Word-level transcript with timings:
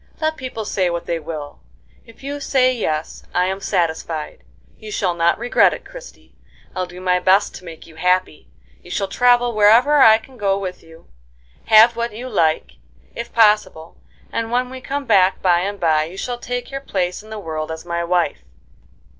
Let 0.19 0.35
people 0.35 0.65
say 0.65 0.89
what 0.89 1.05
they 1.05 1.19
will, 1.19 1.59
if 2.07 2.23
you 2.23 2.39
say 2.39 2.73
yes 2.73 3.21
I 3.35 3.45
am 3.45 3.59
satisfied. 3.61 4.43
You 4.79 4.91
shall 4.91 5.13
not 5.13 5.37
regret 5.37 5.75
it, 5.75 5.85
Christie; 5.85 6.33
I'll 6.75 6.87
do 6.87 6.99
my 6.99 7.19
best 7.19 7.53
to 7.57 7.63
make 7.65 7.85
you 7.85 7.97
happy; 7.97 8.49
you 8.81 8.89
shall 8.89 9.07
travel 9.07 9.53
wherever 9.53 9.97
I 9.99 10.17
can 10.17 10.37
go 10.37 10.57
with 10.57 10.81
you, 10.81 11.05
have 11.67 11.95
what 11.95 12.15
you 12.15 12.27
like, 12.29 12.77
if 13.13 13.31
possible, 13.31 13.95
and 14.31 14.51
when 14.51 14.71
we 14.71 14.81
come 14.81 15.05
back 15.05 15.39
by 15.39 15.59
and 15.59 15.79
by, 15.79 16.05
you 16.05 16.17
shall 16.17 16.39
take 16.39 16.71
your 16.71 16.81
place 16.81 17.21
in 17.21 17.29
the 17.29 17.37
world 17.37 17.71
as 17.71 17.85
my 17.85 18.03
wife. 18.03 18.39